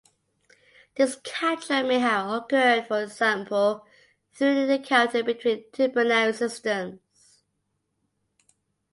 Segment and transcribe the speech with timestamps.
[0.95, 3.85] This capture may have occurred, for example,
[4.33, 6.99] through an encounter between two binary systems.